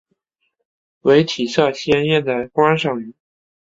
[1.01, 3.13] 为体色鲜艳的观赏鱼。